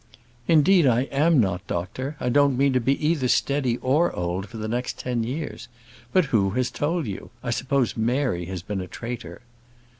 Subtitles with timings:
[0.47, 4.57] "Indeed, I am not, doctor; I don't mean to be either steady or old for
[4.57, 5.67] the next ten years.
[6.11, 7.29] But who has told you?
[7.43, 9.41] I suppose Mary has been a traitor."